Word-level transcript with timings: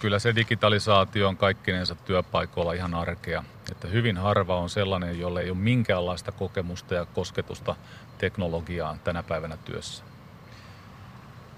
kyllä 0.00 0.18
se 0.18 0.34
digitalisaatio 0.34 1.28
on 1.28 1.36
kaikkinensa 1.36 1.94
työpaikoilla 1.94 2.72
ihan 2.72 2.94
arkea. 2.94 3.44
Että 3.72 3.88
hyvin 3.88 4.16
harva 4.16 4.56
on 4.56 4.70
sellainen, 4.70 5.20
jolle 5.20 5.40
ei 5.40 5.50
ole 5.50 5.58
minkäänlaista 5.58 6.32
kokemusta 6.32 6.94
ja 6.94 7.04
kosketusta 7.04 7.76
teknologiaan 8.18 9.00
tänä 9.04 9.22
päivänä 9.22 9.56
työssä. 9.56 10.04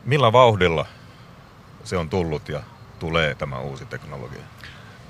Millä 0.04 0.32
vauhdilla 0.32 0.86
se 1.84 1.96
on 1.96 2.10
tullut 2.10 2.48
ja 2.48 2.62
tulee 2.98 3.34
tämä 3.34 3.58
uusi 3.58 3.84
teknologia? 3.84 4.42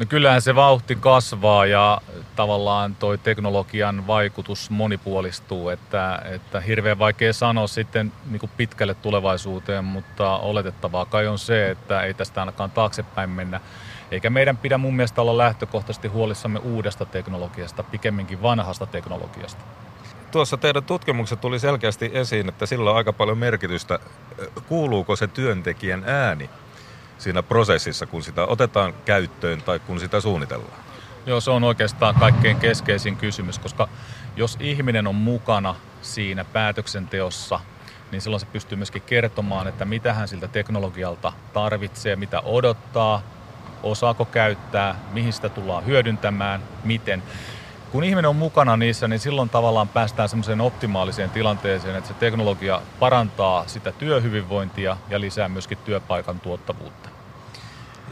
No 0.01 0.07
kyllähän 0.09 0.43
se 0.43 0.55
vauhti 0.55 0.97
kasvaa 0.97 1.67
ja 1.67 2.01
tavallaan 2.37 2.95
toi 2.95 3.19
teknologian 3.19 4.07
vaikutus 4.07 4.71
monipuolistuu, 4.71 5.69
että, 5.69 6.23
että 6.25 6.61
hirveän 6.61 6.99
vaikea 6.99 7.33
sanoa 7.33 7.67
sitten 7.67 8.13
niin 8.31 8.41
kuin 8.41 8.51
pitkälle 8.57 8.95
tulevaisuuteen, 8.95 9.85
mutta 9.85 10.39
oletettavaa 10.39 11.05
kai 11.05 11.27
on 11.27 11.39
se, 11.39 11.71
että 11.71 12.03
ei 12.03 12.15
tästä 12.15 12.41
ainakaan 12.41 12.71
taaksepäin 12.71 13.31
mennä. 13.31 13.61
Eikä 14.11 14.31
meidän 14.31 14.57
pidä 14.57 14.79
mun 14.79 14.97
mielestä 14.97 15.23
olla 15.23 15.39
lähtökohtaisesti 15.39 16.09
huolissamme 16.09 16.59
uudesta 16.59 17.05
teknologiasta, 17.07 17.83
pikemminkin 17.83 18.43
vanhasta 18.43 18.87
teknologiasta. 18.87 19.63
Tuossa 20.33 20.57
teidän 20.57 20.85
tutkimukset 20.85 21.41
tuli 21.41 21.59
selkeästi 21.59 22.11
esiin, 22.15 22.49
että 22.49 22.67
sillä 22.67 22.91
on 22.91 22.97
aika 22.97 23.13
paljon 23.13 23.39
merkitystä, 23.39 23.99
kuuluuko 24.69 25.17
se 25.17 25.27
työntekijän 25.27 26.05
ääni 26.07 26.51
siinä 27.21 27.43
prosessissa, 27.43 28.07
kun 28.07 28.23
sitä 28.23 28.45
otetaan 28.45 28.95
käyttöön 29.05 29.63
tai 29.63 29.79
kun 29.79 30.01
sitä 30.01 30.21
suunnitellaan? 30.21 30.81
Joo, 31.27 31.41
se 31.41 31.51
on 31.51 31.65
oikeastaan 31.65 32.15
kaikkein 32.15 32.57
keskeisin 32.57 33.17
kysymys, 33.17 33.59
koska 33.59 33.89
jos 34.37 34.57
ihminen 34.61 35.07
on 35.07 35.15
mukana 35.15 35.75
siinä 36.03 36.45
päätöksenteossa, 36.45 37.61
niin 38.13 38.23
silloin 38.23 38.41
se 38.41 38.47
pystyy 38.47 38.77
myöskin 38.77 39.03
kertomaan, 39.03 39.69
että 39.69 39.85
mitä 39.85 40.13
hän 40.13 40.29
siltä 40.29 40.49
teknologialta 40.49 41.33
tarvitsee, 41.53 42.17
mitä 42.17 42.41
odottaa, 42.41 43.23
osaako 43.83 44.25
käyttää, 44.25 44.95
mihin 45.13 45.33
sitä 45.33 45.49
tullaan 45.49 45.87
hyödyntämään, 45.87 46.63
miten. 46.85 47.23
Kun 47.93 48.05
ihminen 48.05 48.29
on 48.29 48.37
mukana 48.37 48.77
niissä, 48.77 49.09
niin 49.09 49.21
silloin 49.21 49.49
tavallaan 49.49 49.89
päästään 49.89 50.29
semmoiseen 50.29 50.61
optimaaliseen 50.61 51.31
tilanteeseen, 51.31 51.97
että 51.97 52.09
se 52.09 52.15
teknologia 52.15 52.83
parantaa 52.99 53.65
sitä 53.67 53.93
työhyvinvointia 53.93 54.97
ja 55.09 55.21
lisää 55.21 55.49
myöskin 55.49 55.79
työpaikan 55.79 56.41
tuottavuutta. 56.41 57.10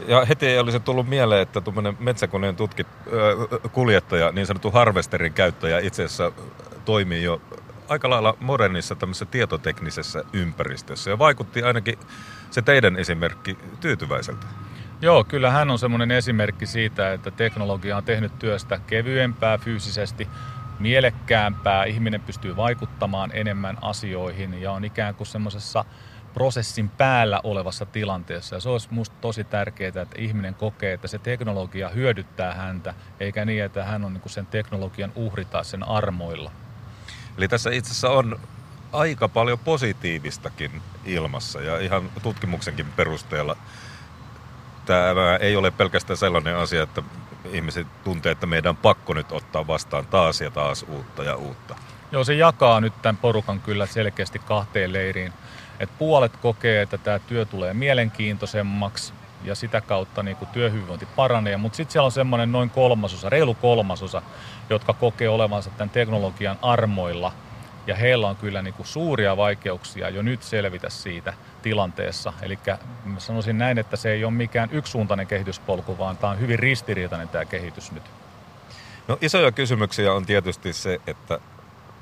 Ja 0.07 0.25
heti 0.25 0.47
ei 0.47 0.59
olisi 0.59 0.79
tullut 0.79 1.09
mieleen, 1.09 1.41
että 1.41 1.61
tuommoinen 1.61 1.97
metsäkoneen 1.99 2.55
tutkit, 2.55 2.87
äh, 2.87 3.71
kuljettaja, 3.71 4.31
niin 4.31 4.47
sanottu 4.47 4.71
harvesterin 4.71 5.33
käyttäjä 5.33 5.79
itse 5.79 6.03
asiassa 6.03 6.31
toimii 6.85 7.23
jo 7.23 7.41
aika 7.87 8.09
lailla 8.09 8.37
modernissa 8.39 8.95
tämmöisessä 8.95 9.25
tietoteknisessä 9.25 10.23
ympäristössä. 10.33 11.09
Ja 11.09 11.19
vaikutti 11.19 11.63
ainakin 11.63 11.99
se 12.51 12.61
teidän 12.61 12.97
esimerkki 12.97 13.57
tyytyväiseltä. 13.79 14.47
Joo, 15.01 15.23
kyllä 15.23 15.51
hän 15.51 15.69
on 15.69 15.79
semmoinen 15.79 16.11
esimerkki 16.11 16.65
siitä, 16.65 17.13
että 17.13 17.31
teknologia 17.31 17.97
on 17.97 18.03
tehnyt 18.03 18.39
työstä 18.39 18.79
kevyempää 18.87 19.57
fyysisesti, 19.57 20.27
mielekkäämpää, 20.79 21.83
ihminen 21.83 22.21
pystyy 22.21 22.55
vaikuttamaan 22.55 23.31
enemmän 23.33 23.77
asioihin 23.81 24.61
ja 24.61 24.71
on 24.71 24.85
ikään 24.85 25.15
kuin 25.15 25.27
semmoisessa 25.27 25.85
prosessin 26.33 26.89
päällä 26.89 27.41
olevassa 27.43 27.85
tilanteessa. 27.85 28.55
Ja 28.55 28.59
se 28.59 28.69
olisi 28.69 28.87
minusta 28.91 29.15
tosi 29.21 29.43
tärkeää, 29.43 29.87
että 29.87 30.15
ihminen 30.17 30.55
kokee, 30.55 30.93
että 30.93 31.07
se 31.07 31.19
teknologia 31.19 31.89
hyödyttää 31.89 32.53
häntä, 32.53 32.93
eikä 33.19 33.45
niin, 33.45 33.63
että 33.63 33.83
hän 33.83 34.05
on 34.05 34.13
niin 34.13 34.21
sen 34.29 34.45
teknologian 34.45 35.11
uhri 35.15 35.45
tai 35.45 35.65
sen 35.65 35.87
armoilla. 35.87 36.51
Eli 37.37 37.47
tässä 37.47 37.69
itse 37.69 37.91
asiassa 37.91 38.09
on 38.09 38.39
aika 38.91 39.27
paljon 39.27 39.59
positiivistakin 39.59 40.81
ilmassa 41.05 41.61
ja 41.61 41.79
ihan 41.79 42.09
tutkimuksenkin 42.23 42.85
perusteella 42.95 43.57
tämä 44.85 45.35
ei 45.35 45.55
ole 45.55 45.71
pelkästään 45.71 46.17
sellainen 46.17 46.55
asia, 46.55 46.83
että 46.83 47.03
ihmiset 47.51 47.87
tuntee, 48.03 48.31
että 48.31 48.45
meidän 48.45 48.69
on 48.69 48.77
pakko 48.77 49.13
nyt 49.13 49.31
ottaa 49.31 49.67
vastaan 49.67 50.05
taas 50.05 50.41
ja 50.41 50.51
taas 50.51 50.85
uutta 50.87 51.23
ja 51.23 51.35
uutta. 51.35 51.75
Joo, 52.11 52.23
se 52.23 52.33
jakaa 52.33 52.81
nyt 52.81 52.93
tämän 53.01 53.17
porukan 53.17 53.61
kyllä 53.61 53.85
selkeästi 53.85 54.39
kahteen 54.39 54.93
leiriin. 54.93 55.33
Et 55.79 55.89
puolet 55.99 56.37
kokee, 56.37 56.81
että 56.81 56.97
tämä 56.97 57.19
työ 57.19 57.45
tulee 57.45 57.73
mielenkiintoisemmaksi 57.73 59.13
ja 59.43 59.55
sitä 59.55 59.81
kautta 59.81 60.23
niin 60.23 60.37
kuin 60.37 60.49
työhyvinvointi 60.49 61.07
paranee, 61.15 61.57
mutta 61.57 61.75
sitten 61.75 61.91
siellä 61.91 62.05
on 62.05 62.11
semmoinen 62.11 62.51
noin 62.51 62.69
kolmasosa, 62.69 63.29
reilu 63.29 63.53
kolmasosa, 63.53 64.21
jotka 64.69 64.93
kokee 64.93 65.29
olevansa 65.29 65.69
tämän 65.69 65.89
teknologian 65.89 66.59
armoilla 66.61 67.31
ja 67.87 67.95
heillä 67.95 68.27
on 68.27 68.35
kyllä 68.35 68.61
niin 68.61 68.73
kuin 68.73 68.87
suuria 68.87 69.37
vaikeuksia 69.37 70.09
jo 70.09 70.21
nyt 70.21 70.43
selvitä 70.43 70.89
siitä 70.89 71.33
tilanteessa. 71.61 72.33
Eli 72.41 72.59
sanoisin 73.17 73.57
näin, 73.57 73.77
että 73.77 73.97
se 73.97 74.11
ei 74.11 74.23
ole 74.23 74.33
mikään 74.33 74.69
yksisuuntainen 74.71 75.27
kehityspolku, 75.27 75.97
vaan 75.97 76.17
tämä 76.17 76.31
on 76.31 76.39
hyvin 76.39 76.59
ristiriitainen 76.59 77.29
tämä 77.29 77.45
kehitys 77.45 77.91
nyt. 77.91 78.03
No 79.07 79.17
isoja 79.21 79.51
kysymyksiä 79.51 80.13
on 80.13 80.25
tietysti 80.25 80.73
se, 80.73 81.01
että 81.07 81.39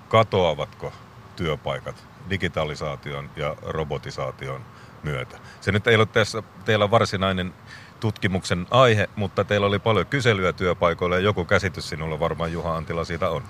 katoavatko 0.09 0.93
työpaikat 1.37 2.07
digitalisaation 2.29 3.29
ja 3.35 3.55
robotisaation 3.61 4.61
myötä. 5.03 5.37
Se 5.61 5.71
nyt 5.71 5.87
ei 5.87 5.95
ole 5.95 6.05
tässä 6.05 6.43
teillä 6.65 6.91
varsinainen 6.91 7.53
tutkimuksen 7.99 8.67
aihe, 8.71 9.09
mutta 9.15 9.43
teillä 9.43 9.67
oli 9.67 9.79
paljon 9.79 10.05
kyselyä 10.05 10.53
työpaikoilla 10.53 11.15
ja 11.15 11.21
joku 11.21 11.45
käsitys 11.45 11.89
sinulla 11.89 12.19
varmaan 12.19 12.51
Juha 12.51 12.75
Antila 12.75 13.03
siitä 13.03 13.29
on. 13.29 13.43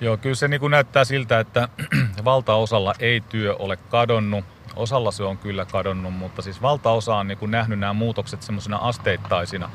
Joo, 0.00 0.16
kyllä 0.16 0.34
se 0.34 0.48
niin 0.48 0.60
kuin 0.60 0.70
näyttää 0.70 1.04
siltä, 1.04 1.40
että 1.40 1.68
valtaosalla 2.24 2.94
ei 2.98 3.20
työ 3.20 3.56
ole 3.56 3.76
kadonnut. 3.76 4.44
Osalla 4.76 5.10
se 5.10 5.22
on 5.22 5.38
kyllä 5.38 5.64
kadonnut, 5.64 6.14
mutta 6.14 6.42
siis 6.42 6.62
valtaosa 6.62 7.16
on 7.16 7.28
niin 7.28 7.38
kuin 7.38 7.50
nähnyt 7.50 7.78
nämä 7.78 7.92
muutokset 7.92 8.42
semmoisena 8.42 8.76
asteittaisina. 8.76 9.70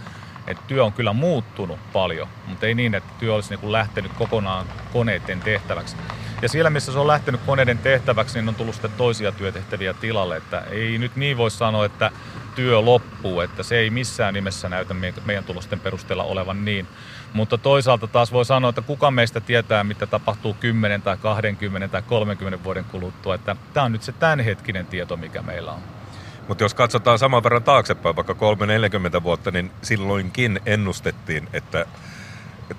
Että 0.48 0.64
työ 0.68 0.86
on 0.86 0.94
kyllä 0.94 1.14
muuttunut 1.14 1.80
paljon, 1.94 2.28
mutta 2.48 2.66
ei 2.66 2.74
niin, 2.74 2.96
että 2.96 3.10
työ 3.20 3.34
olisi 3.34 3.50
niin 3.50 3.60
kuin 3.60 3.72
lähtenyt 3.72 4.14
kokonaan 4.14 4.66
koneiden 4.94 5.40
tehtäväksi. 5.40 5.96
Ja 6.42 6.50
siellä, 6.50 6.70
missä 6.70 6.92
se 6.92 7.00
on 7.00 7.08
lähtenyt 7.08 7.42
koneiden 7.46 7.78
tehtäväksi, 7.78 8.40
niin 8.40 8.50
on 8.50 8.56
tullut 8.56 8.76
sitten 8.76 8.92
toisia 8.92 9.32
työtehtäviä 9.32 9.94
tilalle. 9.94 10.38
Että 10.38 10.60
ei 10.72 10.98
nyt 10.98 11.16
niin 11.16 11.38
voi 11.38 11.52
sanoa, 11.52 11.86
että 11.86 12.12
työ 12.56 12.86
loppuu, 12.86 13.42
että 13.42 13.64
se 13.64 13.78
ei 13.78 13.90
missään 13.90 14.34
nimessä 14.34 14.70
näytä 14.70 14.94
meidän 15.26 15.44
tulosten 15.44 15.80
perusteella 15.80 16.24
olevan 16.24 16.66
niin. 16.66 16.88
Mutta 17.34 17.58
toisaalta 17.58 18.08
taas 18.08 18.32
voi 18.32 18.46
sanoa, 18.46 18.70
että 18.70 18.82
kuka 18.82 19.12
meistä 19.12 19.40
tietää, 19.40 19.84
mitä 19.84 20.08
tapahtuu 20.08 20.54
10 20.54 21.02
tai 21.02 21.18
20 21.18 21.88
tai 21.88 22.02
30 22.02 22.64
vuoden 22.64 22.86
kuluttua. 22.86 23.36
Että 23.36 23.56
tämä 23.74 23.86
on 23.86 23.92
nyt 23.92 24.04
se 24.04 24.12
tämänhetkinen 24.12 24.86
tieto, 24.86 25.18
mikä 25.18 25.42
meillä 25.42 25.72
on. 25.72 25.80
Mutta 26.48 26.64
jos 26.64 26.74
katsotaan 26.74 27.20
saman 27.20 27.44
verran 27.44 27.64
taaksepäin, 27.64 28.16
vaikka 28.16 28.34
3-40 29.20 29.24
vuotta, 29.24 29.52
niin 29.52 29.72
silloinkin 29.82 30.60
ennustettiin, 30.66 31.48
että 31.54 31.86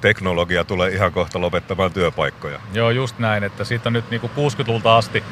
teknologia 0.01 0.65
tulee 0.65 0.91
ihan 0.91 1.13
kohta 1.13 1.41
lopettamaan 1.41 1.93
työpaikkoja. 1.93 2.61
Joo, 2.73 2.91
just 2.91 3.19
näin, 3.19 3.45
että 3.45 3.65
siitä 3.65 3.91
nyt 3.91 4.11
niin 4.11 4.21
kuin 4.21 4.33
60-luvulta 4.37 4.97
asti 4.97 5.25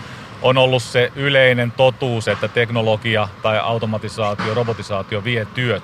on 0.42 0.58
ollut 0.58 0.82
se 0.82 1.12
yleinen 1.16 1.72
totuus, 1.72 2.28
että 2.28 2.48
teknologia 2.48 3.28
tai 3.42 3.58
automatisaatio, 3.58 4.54
robotisaatio 4.54 5.24
vie 5.24 5.44
työt. 5.54 5.82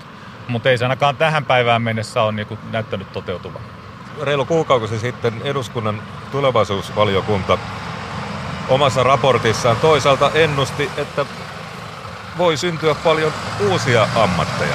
Mutta 0.49 0.71
ei 0.71 0.79
se 0.79 0.85
ainakaan 0.85 1.17
tähän 1.17 1.45
päivään 1.45 1.83
mennessä 1.83 2.23
ole 2.23 2.33
niin 2.33 2.59
näyttänyt 2.71 3.13
toteutuvan. 3.13 3.63
Reilu 4.23 4.45
kuukausi 4.45 4.99
sitten 4.99 5.35
eduskunnan 5.45 6.03
tulevaisuusvaliokunta 6.33 7.59
omassa 8.69 9.03
raportissaan 9.03 9.77
toisaalta 9.77 10.31
ennusti, 10.35 10.91
että 10.97 11.27
voi 12.39 12.57
syntyä 12.57 12.95
paljon 12.95 13.33
uusia 13.71 14.09
ammatteja. 14.17 14.75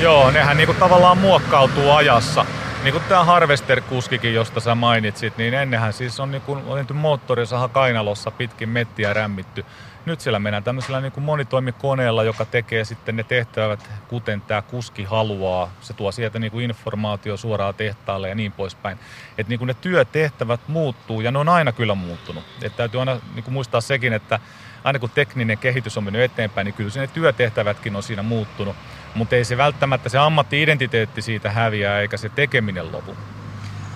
Joo, 0.00 0.30
nehän 0.30 0.56
niinku 0.56 0.74
tavallaan 0.74 1.18
muokkautuu 1.18 1.90
ajassa. 1.90 2.46
Niin 2.82 2.92
kuin 2.92 3.04
tämä 3.08 3.24
Harvester-kuskikin, 3.24 4.34
josta 4.34 4.60
sä 4.60 4.74
mainitsit, 4.74 5.36
niin 5.36 5.54
ennenhän 5.54 5.92
siis 5.92 6.20
on 6.20 6.30
niin 6.30 6.42
kuin, 6.42 6.62
moottorisaha 6.94 7.68
kainalossa 7.68 8.30
pitkin 8.30 8.68
mettiä 8.68 9.12
rämmitty. 9.12 9.64
Nyt 10.06 10.20
siellä 10.20 10.38
mennään 10.38 10.64
tämmöisellä 10.64 11.00
niin 11.00 11.12
kuin 11.12 11.24
monitoimikoneella, 11.24 12.24
joka 12.24 12.44
tekee 12.44 12.84
sitten 12.84 13.16
ne 13.16 13.22
tehtävät, 13.22 13.90
kuten 14.08 14.40
tämä 14.40 14.62
kuski 14.62 15.04
haluaa. 15.04 15.70
Se 15.80 15.92
tuo 15.92 16.12
sieltä 16.12 16.38
niin 16.38 16.52
kuin 16.52 16.64
informaatio 16.64 17.36
suoraan 17.36 17.74
tehtaalle 17.74 18.28
ja 18.28 18.34
niin 18.34 18.52
poispäin. 18.52 18.98
Että 19.38 19.50
niin 19.50 19.58
kuin 19.58 19.66
ne 19.66 19.74
työtehtävät 19.74 20.60
muuttuu 20.68 21.20
ja 21.20 21.30
ne 21.30 21.38
on 21.38 21.48
aina 21.48 21.72
kyllä 21.72 21.94
muuttunut. 21.94 22.44
Että 22.62 22.76
täytyy 22.76 23.00
aina 23.00 23.20
niin 23.34 23.44
kuin 23.44 23.54
muistaa 23.54 23.80
sekin, 23.80 24.12
että 24.12 24.40
aina 24.84 24.98
kun 24.98 25.10
tekninen 25.10 25.58
kehitys 25.58 25.98
on 25.98 26.04
mennyt 26.04 26.22
eteenpäin, 26.22 26.64
niin 26.64 26.74
kyllä 26.74 26.90
ne 26.96 27.06
työtehtävätkin 27.06 27.96
on 27.96 28.02
siinä 28.02 28.22
muuttunut. 28.22 28.76
Mutta 29.14 29.36
ei 29.36 29.44
se 29.44 29.56
välttämättä 29.56 30.08
se 30.08 30.18
ammatti-identiteetti 30.18 31.22
siitä 31.22 31.50
häviää, 31.50 32.00
eikä 32.00 32.16
se 32.16 32.28
tekeminen 32.28 32.92
lopu. 32.92 33.16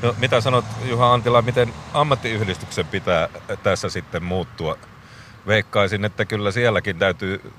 No, 0.02 0.14
mitä 0.19 0.40
sanot 0.40 0.64
Juha 0.84 1.12
Antila, 1.12 1.43
miten 1.43 1.75
ammattiyhdistyksen 1.94 2.87
pitää 2.87 3.29
tässä 3.62 3.90
sitten 3.90 4.23
muuttua? 4.23 4.79
Veikkaisin, 5.46 6.05
että 6.05 6.25
kyllä 6.25 6.50
sielläkin 6.50 6.99
täytyy 6.99 7.52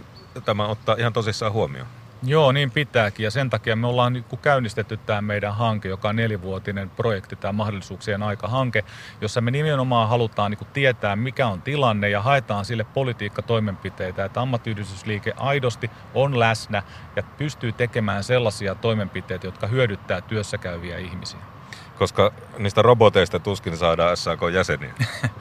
tämä 0.45 0.67
ottaa 0.67 0.95
ihan 0.99 1.13
tosissaan 1.13 1.51
huomioon. 1.51 1.87
Joo, 2.25 2.51
niin 2.51 2.71
pitääkin 2.71 3.23
ja 3.23 3.31
sen 3.31 3.49
takia 3.49 3.75
me 3.75 3.87
ollaan 3.87 4.13
niin 4.13 4.25
käynnistetty 4.41 4.97
tämä 4.97 5.21
meidän 5.21 5.55
hanke, 5.55 5.89
joka 5.89 6.09
on 6.09 6.15
nelivuotinen 6.15 6.89
projekti, 6.89 7.35
tämä 7.35 7.51
mahdollisuuksien 7.51 8.23
aika-hanke, 8.23 8.83
jossa 9.21 9.41
me 9.41 9.51
nimenomaan 9.51 10.09
halutaan 10.09 10.51
niin 10.51 10.67
tietää, 10.73 11.15
mikä 11.15 11.47
on 11.47 11.61
tilanne 11.61 12.09
ja 12.09 12.21
haetaan 12.21 12.65
sille 12.65 12.83
politiikkatoimenpiteitä, 12.83 14.25
että 14.25 14.41
ammattiyhdistysliike 14.41 15.33
aidosti 15.37 15.91
on 16.13 16.39
läsnä 16.39 16.83
ja 17.15 17.23
pystyy 17.37 17.71
tekemään 17.71 18.23
sellaisia 18.23 18.75
toimenpiteitä, 18.75 19.47
jotka 19.47 19.67
hyödyttää 19.67 20.21
työssä 20.21 20.57
käyviä 20.57 20.97
ihmisiä. 20.97 21.39
Koska 21.97 22.33
niistä 22.57 22.81
roboteista 22.81 23.39
tuskin 23.39 23.77
saadaan 23.77 24.17
SAK-jäseniä. 24.17 24.93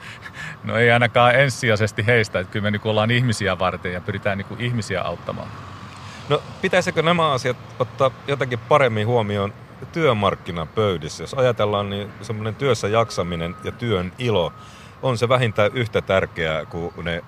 no 0.63 0.77
ei 0.77 0.91
ainakaan 0.91 1.35
ensisijaisesti 1.35 2.05
heistä, 2.05 2.39
että 2.39 2.51
kyllä 2.51 2.63
me 2.63 2.71
niin 2.71 2.81
ollaan 2.83 3.11
ihmisiä 3.11 3.59
varten 3.59 3.93
ja 3.93 4.01
pyritään 4.01 4.37
niin 4.37 4.59
ihmisiä 4.59 5.01
auttamaan. 5.01 5.47
No 6.29 6.41
pitäisikö 6.61 7.01
nämä 7.01 7.31
asiat 7.31 7.57
ottaa 7.79 8.11
jotenkin 8.27 8.59
paremmin 8.59 9.07
huomioon 9.07 9.53
työmarkkinapöydissä? 9.91 11.23
Jos 11.23 11.33
ajatellaan, 11.33 11.89
niin 11.89 12.11
semmoinen 12.21 12.55
työssä 12.55 12.87
jaksaminen 12.87 13.55
ja 13.63 13.71
työn 13.71 14.11
ilo 14.17 14.53
on 15.01 15.17
se 15.17 15.29
vähintään 15.29 15.71
yhtä 15.73 16.01
tärkeää 16.01 16.65
kuin 16.65 16.93
ne 17.03 17.23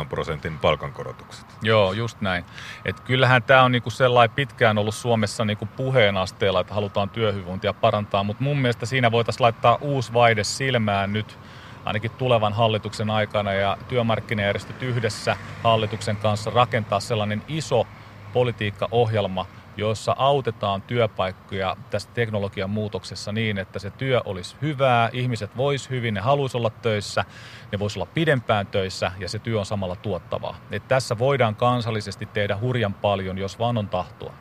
0,7 0.00 0.06
prosentin 0.08 0.58
palkankorotukset. 0.58 1.46
Joo, 1.62 1.92
just 1.92 2.20
näin. 2.20 2.44
Et 2.84 3.00
kyllähän 3.00 3.42
tämä 3.42 3.62
on 3.62 3.72
niinku 3.72 3.90
sellainen 3.90 4.34
pitkään 4.34 4.78
ollut 4.78 4.94
Suomessa 4.94 5.44
niinku 5.44 5.68
puheen 5.76 6.16
asteella, 6.16 6.60
että 6.60 6.74
halutaan 6.74 7.10
työhyvinvointia 7.10 7.72
parantaa, 7.72 8.24
mutta 8.24 8.42
mun 8.42 8.58
mielestä 8.58 8.86
siinä 8.86 9.12
voitaisiin 9.12 9.42
laittaa 9.42 9.78
uusi 9.80 10.12
vaide 10.12 10.44
silmään 10.44 11.12
nyt 11.12 11.38
ainakin 11.86 12.10
tulevan 12.10 12.52
hallituksen 12.52 13.10
aikana 13.10 13.52
ja 13.52 13.78
työmarkkinajärjestöt 13.88 14.82
yhdessä 14.82 15.36
hallituksen 15.62 16.16
kanssa 16.16 16.50
rakentaa 16.50 17.00
sellainen 17.00 17.42
iso 17.48 17.86
politiikkaohjelma, 18.32 19.46
jossa 19.76 20.16
autetaan 20.18 20.82
työpaikkoja 20.82 21.76
tässä 21.90 22.08
teknologian 22.14 22.70
muutoksessa 22.70 23.32
niin, 23.32 23.58
että 23.58 23.78
se 23.78 23.90
työ 23.90 24.20
olisi 24.24 24.56
hyvää, 24.62 25.10
ihmiset 25.12 25.56
vois 25.56 25.90
hyvin, 25.90 26.14
ne 26.14 26.20
haluaisi 26.20 26.56
olla 26.56 26.70
töissä, 26.70 27.24
ne 27.72 27.78
vois 27.78 27.96
olla 27.96 28.06
pidempään 28.06 28.66
töissä 28.66 29.12
ja 29.18 29.28
se 29.28 29.38
työ 29.38 29.58
on 29.58 29.66
samalla 29.66 29.96
tuottavaa. 29.96 30.56
Et 30.70 30.88
tässä 30.88 31.18
voidaan 31.18 31.54
kansallisesti 31.54 32.26
tehdä 32.26 32.58
hurjan 32.60 32.94
paljon, 32.94 33.38
jos 33.38 33.58
vaan 33.58 33.78
on 33.78 33.88
tahtoa. 33.88 34.32